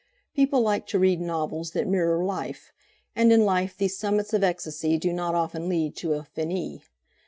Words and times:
People 0.35 0.61
like 0.61 0.87
to 0.87 0.97
read 0.97 1.21
novels 1.21 1.73
that 1.73 1.87
mirror 1.87 2.25
life, 2.25 2.73
and 3.15 3.31
in 3.31 3.45
life 3.45 3.77
these 3.77 3.99
summits 3.99 4.33
of 4.33 4.43
ecstasy 4.43 4.97
do 4.97 5.13
not 5.13 5.35
often 5.35 5.69
lead 5.69 5.95
to 5.97 6.13
a 6.13 6.23
"Finis." 6.23 6.89